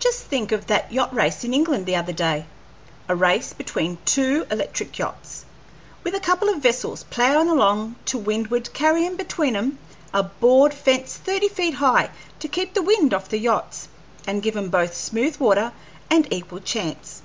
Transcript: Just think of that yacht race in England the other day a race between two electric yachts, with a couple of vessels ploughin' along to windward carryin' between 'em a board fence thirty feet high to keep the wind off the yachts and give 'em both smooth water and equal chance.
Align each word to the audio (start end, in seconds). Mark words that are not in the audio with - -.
Just 0.00 0.22
think 0.22 0.52
of 0.52 0.68
that 0.68 0.90
yacht 0.90 1.14
race 1.14 1.44
in 1.44 1.52
England 1.52 1.84
the 1.84 1.96
other 1.96 2.14
day 2.14 2.46
a 3.10 3.14
race 3.14 3.52
between 3.52 3.98
two 4.06 4.46
electric 4.50 4.96
yachts, 4.98 5.44
with 6.02 6.14
a 6.14 6.18
couple 6.18 6.48
of 6.48 6.62
vessels 6.62 7.04
ploughin' 7.10 7.48
along 7.48 7.96
to 8.06 8.16
windward 8.16 8.72
carryin' 8.72 9.16
between 9.16 9.54
'em 9.54 9.76
a 10.14 10.22
board 10.22 10.72
fence 10.72 11.18
thirty 11.18 11.48
feet 11.50 11.74
high 11.74 12.08
to 12.40 12.48
keep 12.48 12.72
the 12.72 12.80
wind 12.80 13.12
off 13.12 13.28
the 13.28 13.36
yachts 13.36 13.88
and 14.26 14.42
give 14.42 14.56
'em 14.56 14.70
both 14.70 14.96
smooth 14.96 15.36
water 15.36 15.74
and 16.08 16.26
equal 16.32 16.60
chance. 16.60 17.20